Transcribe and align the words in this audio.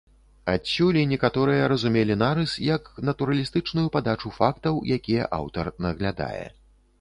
Адсюль 0.51 0.97
і 1.01 1.01
некаторыя 1.09 1.67
разумелі 1.73 2.15
нарыс 2.21 2.55
як 2.69 2.89
натуралістычную 3.11 3.85
падачу 3.97 4.33
фактаў, 4.39 4.81
якія 4.97 5.29
аўтар 5.39 5.71
наглядае. 5.89 6.45